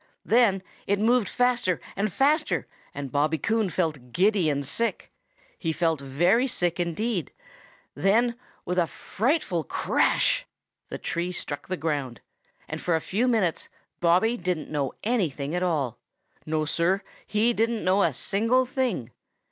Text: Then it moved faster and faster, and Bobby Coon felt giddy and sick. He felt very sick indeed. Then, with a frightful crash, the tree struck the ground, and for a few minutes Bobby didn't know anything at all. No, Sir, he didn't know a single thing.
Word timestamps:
Then 0.25 0.63
it 0.87 0.97
moved 0.97 1.29
faster 1.29 1.79
and 1.95 2.11
faster, 2.11 2.65
and 2.91 3.11
Bobby 3.11 3.37
Coon 3.37 3.69
felt 3.69 4.11
giddy 4.11 4.49
and 4.49 4.65
sick. 4.65 5.11
He 5.59 5.71
felt 5.71 6.01
very 6.01 6.47
sick 6.47 6.79
indeed. 6.79 7.31
Then, 7.93 8.35
with 8.65 8.79
a 8.79 8.87
frightful 8.87 9.63
crash, 9.63 10.47
the 10.87 10.97
tree 10.97 11.31
struck 11.31 11.67
the 11.67 11.77
ground, 11.77 12.19
and 12.67 12.81
for 12.81 12.95
a 12.95 12.99
few 12.99 13.27
minutes 13.27 13.69
Bobby 13.99 14.37
didn't 14.37 14.71
know 14.71 14.93
anything 15.03 15.53
at 15.53 15.61
all. 15.61 15.99
No, 16.47 16.65
Sir, 16.65 17.03
he 17.27 17.53
didn't 17.53 17.83
know 17.83 18.01
a 18.01 18.11
single 18.11 18.65
thing. 18.65 19.11